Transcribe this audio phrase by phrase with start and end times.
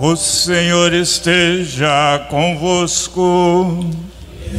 [0.00, 3.84] O Senhor esteja convosco.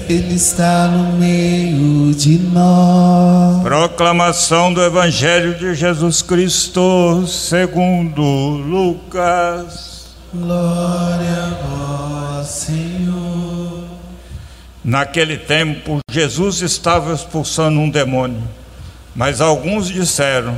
[0.10, 3.64] Ele está no meio de nós.
[3.64, 10.08] Proclamação do Evangelho de Jesus Cristo, segundo Lucas.
[10.34, 13.86] Glória a vós, Senhor.
[14.84, 18.44] Naquele tempo, Jesus estava expulsando um demônio,
[19.16, 20.58] mas alguns disseram: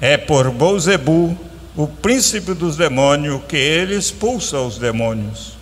[0.00, 1.36] É por Beuzebu,
[1.78, 5.52] o príncipe dos demônios, que ele expulsa os demônios.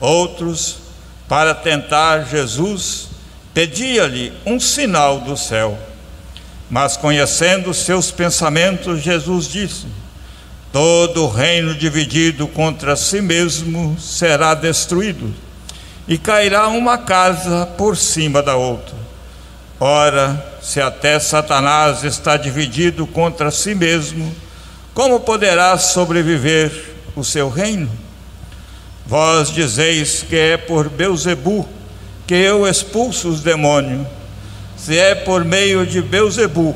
[0.00, 0.78] Outros,
[1.28, 3.10] para tentar Jesus,
[3.54, 5.78] pedia-lhe um sinal do céu.
[6.68, 9.86] Mas conhecendo seus pensamentos, Jesus disse:
[10.72, 15.32] Todo reino dividido contra si mesmo será destruído,
[16.08, 18.96] e cairá uma casa por cima da outra.
[19.78, 24.34] Ora, se até Satanás está dividido contra si mesmo,
[24.94, 27.90] como poderá sobreviver o seu reino?
[29.04, 31.68] Vós dizeis que é por Beuzebu
[32.26, 34.06] que eu expulso os demônios.
[34.76, 36.74] Se é por meio de Beuzebu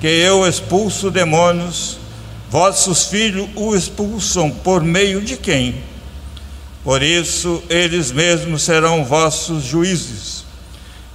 [0.00, 1.98] que eu expulso demônios,
[2.48, 5.82] vossos filhos o expulsam por meio de quem?
[6.84, 10.44] Por isso eles mesmos serão vossos juízes.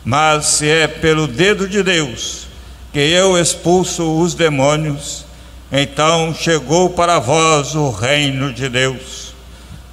[0.03, 2.47] Mas se é pelo dedo de Deus
[2.91, 5.25] que eu expulso os demônios,
[5.75, 9.33] então chegou para vós o reino de Deus.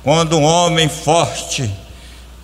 [0.02, 1.70] Quando um homem forte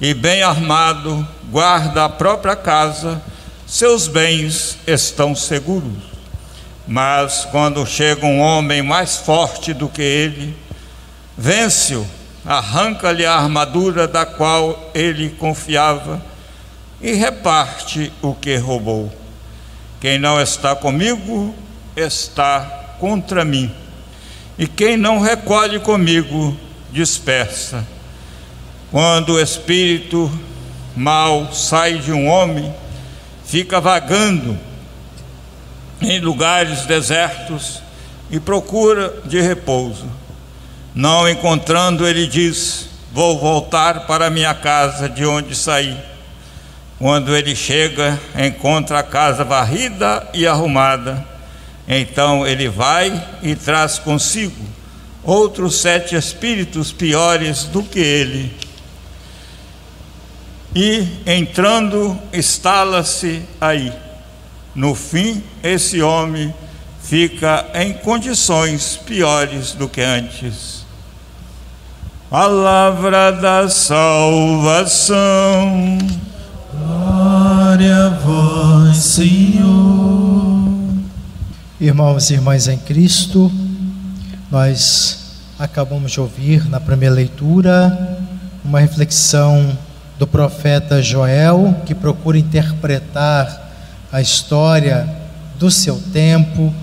[0.00, 3.22] e bem armado guarda a própria casa,
[3.66, 6.02] seus bens estão seguros.
[6.88, 10.56] Mas quando chega um homem mais forte do que ele,
[11.36, 12.06] vence-o,
[12.42, 16.22] arranca-lhe a armadura da qual ele confiava
[17.02, 19.12] e reparte o que roubou.
[20.00, 21.54] Quem não está comigo
[21.94, 23.72] está contra mim,
[24.58, 26.56] e quem não recolhe comigo
[26.90, 27.86] dispersa.
[28.90, 30.30] Quando o espírito
[30.96, 32.72] mal sai de um homem,
[33.44, 34.58] fica vagando
[36.00, 37.82] em lugares desertos
[38.30, 40.06] e procura de repouso.
[40.94, 45.96] Não encontrando, ele diz: Vou voltar para minha casa de onde saí.
[46.98, 51.35] Quando ele chega, encontra a casa varrida e arrumada.
[51.88, 54.64] Então ele vai e traz consigo
[55.22, 58.54] outros sete espíritos piores do que ele.
[60.74, 63.92] E entrando, instala-se aí.
[64.74, 66.54] No fim, esse homem
[67.02, 70.84] fica em condições piores do que antes.
[72.28, 75.16] Palavra da salvação.
[81.86, 83.48] Irmãos e irmãs em Cristo,
[84.50, 88.18] nós acabamos de ouvir na primeira leitura
[88.64, 89.78] uma reflexão
[90.18, 93.70] do profeta Joel, que procura interpretar
[94.10, 95.08] a história
[95.60, 96.74] do seu tempo,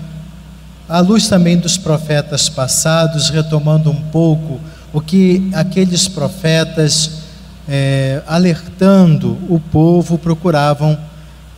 [0.88, 4.58] à luz também dos profetas passados, retomando um pouco
[4.90, 7.24] o que aqueles profetas,
[7.68, 10.98] é, alertando o povo, procuravam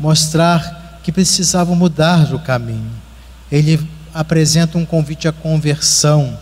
[0.01, 3.06] mostrar que precisavam mudar o caminho.
[3.51, 3.81] Ele
[4.13, 6.37] apresenta um convite à conversão,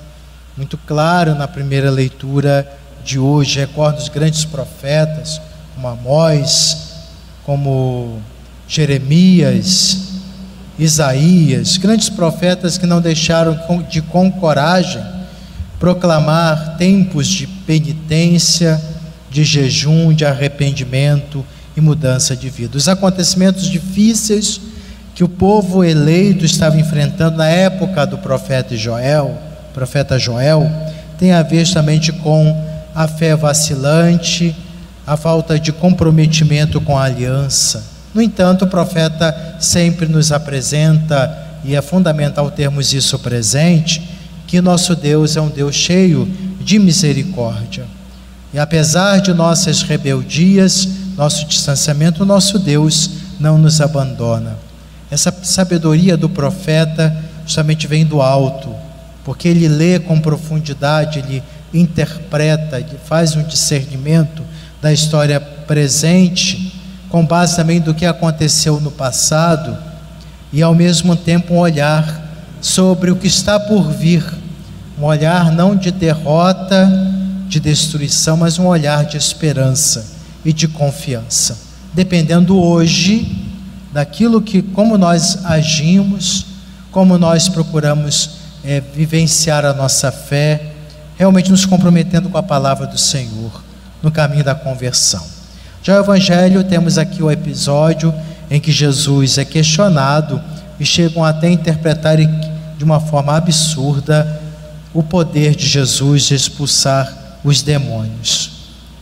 [0.56, 2.70] muito claro na primeira leitura
[3.04, 3.60] de hoje.
[3.60, 5.40] Recorda os grandes profetas,
[5.74, 6.94] como Amós,
[7.44, 8.20] como
[8.66, 10.14] Jeremias,
[10.78, 15.14] Isaías, grandes profetas que não deixaram de com coragem
[15.78, 18.80] proclamar tempos de penitência,
[19.30, 21.44] de jejum, de arrependimento
[21.76, 22.78] e mudança de vida.
[22.78, 24.60] Os acontecimentos difíceis
[25.14, 29.38] que o povo eleito estava enfrentando na época do profeta Joel,
[29.72, 30.68] profeta Joel,
[31.18, 32.64] tem a ver justamente com
[32.94, 34.54] a fé vacilante,
[35.06, 37.84] a falta de comprometimento com a aliança.
[38.12, 44.02] No entanto, o profeta sempre nos apresenta, e é fundamental termos isso presente,
[44.46, 46.28] que nosso Deus é um Deus cheio
[46.60, 47.84] de misericórdia.
[48.52, 53.10] E apesar de nossas rebeldias, nosso distanciamento, nosso Deus
[53.40, 54.56] não nos abandona.
[55.14, 57.16] Essa sabedoria do profeta
[57.46, 58.74] justamente vem do alto,
[59.24, 61.40] porque ele lê com profundidade, ele
[61.72, 64.42] interpreta, ele faz um discernimento
[64.82, 69.78] da história presente com base também do que aconteceu no passado
[70.52, 72.28] e ao mesmo tempo um olhar
[72.60, 74.24] sobre o que está por vir,
[74.98, 76.90] um olhar não de derrota,
[77.46, 80.10] de destruição, mas um olhar de esperança
[80.44, 81.56] e de confiança,
[81.94, 83.43] dependendo hoje
[83.94, 86.46] daquilo que, como nós agimos,
[86.90, 88.30] como nós procuramos
[88.64, 90.72] é, vivenciar a nossa fé,
[91.16, 93.62] realmente nos comprometendo com a palavra do Senhor
[94.02, 95.24] no caminho da conversão.
[95.80, 98.12] Já o Evangelho, temos aqui o episódio
[98.50, 100.42] em que Jesus é questionado
[100.80, 104.42] e chegam até a interpretar de uma forma absurda
[104.92, 108.50] o poder de Jesus de expulsar os demônios.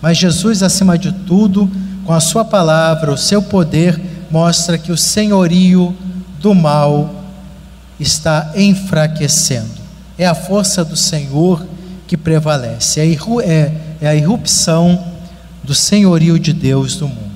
[0.02, 1.70] Mas Jesus, acima de tudo,
[2.04, 5.94] com a sua palavra, o seu poder, mostra que o senhorio
[6.40, 7.22] do mal
[8.00, 9.82] está enfraquecendo.
[10.16, 11.64] É a força do Senhor
[12.06, 13.04] que prevalece, é,
[13.44, 15.12] é, é a irrupção
[15.62, 17.30] do senhorio de Deus no mundo.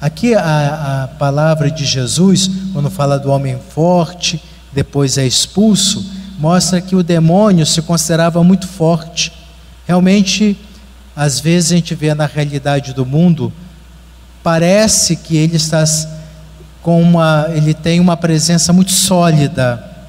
[0.00, 4.42] Aqui a, a palavra de Jesus, quando fala do homem forte,
[4.72, 6.04] depois é expulso,
[6.38, 9.32] mostra que o demônio se considerava muito forte.
[9.86, 10.56] Realmente,
[11.16, 13.52] às vezes a gente vê na realidade do mundo,
[14.46, 15.82] parece que ele está
[16.80, 20.06] com uma, ele tem uma presença muito sólida,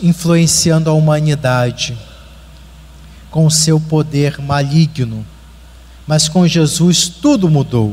[0.00, 1.98] influenciando a humanidade
[3.28, 5.26] com o seu poder maligno.
[6.06, 7.92] Mas com Jesus tudo mudou.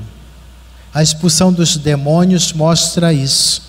[0.93, 3.63] A expulsão dos demônios mostra isso.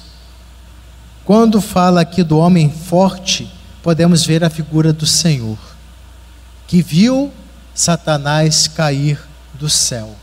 [1.25, 3.51] Quando fala aqui do homem forte,
[3.83, 5.57] podemos ver a figura do Senhor,
[6.67, 7.33] que viu
[7.75, 9.19] Satanás cair
[9.55, 10.15] do céu.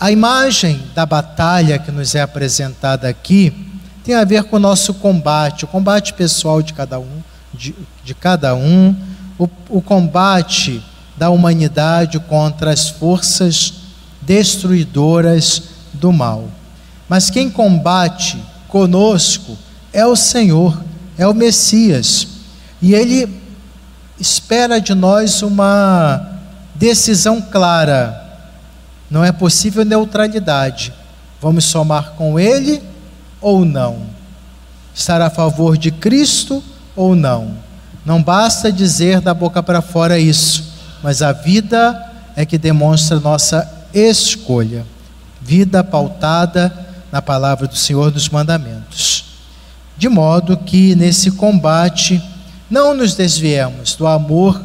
[0.00, 3.52] A imagem da batalha que nos é apresentada aqui
[4.02, 7.20] tem a ver com o nosso combate, o combate pessoal de cada um,
[7.52, 8.96] de, de cada um,
[9.38, 10.82] o, o combate
[11.18, 13.74] da humanidade contra as forças
[14.22, 16.48] destruidoras do mal.
[17.06, 19.54] Mas quem combate conosco
[19.92, 20.82] é o Senhor,
[21.18, 22.26] é o Messias.
[22.80, 23.28] E ele
[24.18, 26.40] espera de nós uma
[26.74, 28.29] decisão clara.
[29.10, 30.92] Não é possível neutralidade.
[31.40, 32.82] Vamos somar com ele
[33.40, 34.06] ou não?
[34.94, 36.62] Estar a favor de Cristo
[36.94, 37.56] ou não?
[38.04, 40.72] Não basta dizer da boca para fora isso,
[41.02, 44.86] mas a vida é que demonstra nossa escolha
[45.40, 46.72] vida pautada
[47.10, 49.24] na palavra do Senhor dos mandamentos.
[49.96, 52.22] De modo que nesse combate
[52.70, 54.62] não nos desviemos do amor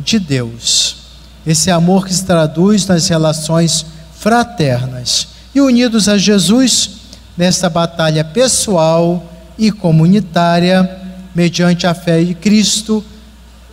[0.00, 1.03] de Deus.
[1.46, 3.84] Esse amor que se traduz nas relações
[4.16, 6.90] fraternas e unidos a Jesus
[7.36, 9.24] nesta batalha pessoal
[9.58, 10.88] e comunitária,
[11.34, 13.04] mediante a fé em Cristo,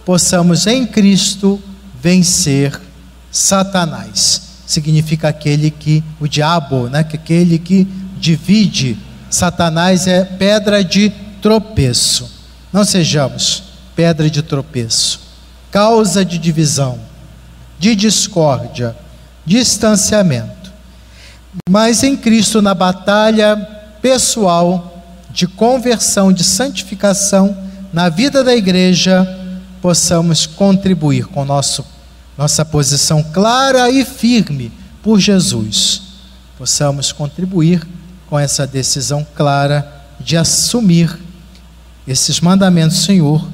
[0.06, 1.62] possamos em Cristo
[2.02, 2.80] vencer
[3.32, 7.86] Satanás significa aquele que, o diabo, né, que aquele que
[8.18, 8.98] divide.
[9.30, 12.30] Satanás é pedra de tropeço.
[12.72, 13.64] Não sejamos
[13.96, 15.20] pedra de tropeço,
[15.70, 16.98] causa de divisão,
[17.82, 18.96] de discórdia,
[19.44, 20.72] distanciamento.
[21.68, 23.58] Mas em Cristo, na batalha
[24.00, 27.58] pessoal de conversão, de santificação,
[27.92, 29.28] na vida da igreja,
[29.82, 31.84] possamos contribuir com nosso
[32.38, 34.72] nossa posição clara e firme
[35.04, 36.02] por Jesus,
[36.58, 37.86] possamos contribuir
[38.28, 41.20] com essa decisão clara de assumir
[42.08, 43.48] esses mandamentos Senhor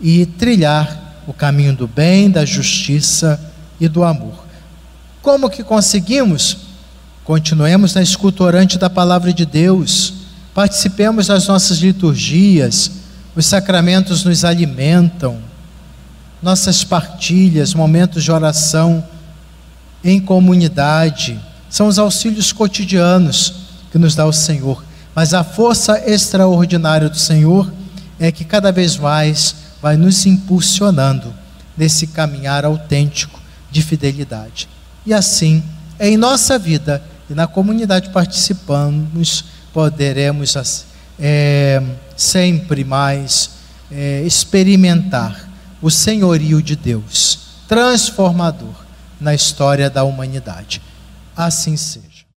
[0.00, 3.40] e trilhar o caminho do bem, da justiça
[3.80, 4.34] e do amor.
[5.22, 6.58] Como que conseguimos?
[7.24, 10.14] Continuemos na escuta orante da palavra de Deus,
[10.54, 12.92] participemos das nossas liturgias,
[13.34, 15.38] os sacramentos nos alimentam
[16.40, 19.04] nossas partilhas, momentos de oração
[20.04, 23.54] em comunidade, são os auxílios cotidianos
[23.90, 24.84] que nos dá o Senhor.
[25.14, 27.72] Mas a força extraordinária do Senhor
[28.18, 31.34] é que cada vez mais vai nos impulsionando
[31.76, 33.35] nesse caminhar autêntico
[33.76, 34.68] de fidelidade.
[35.04, 35.62] E assim,
[36.00, 40.56] em nossa vida e na comunidade participamos, poderemos
[41.18, 41.82] é,
[42.16, 43.50] sempre mais
[43.90, 45.46] é, experimentar
[45.82, 48.74] o senhorio de Deus, transformador
[49.20, 50.80] na história da humanidade.
[51.36, 52.15] Assim seja.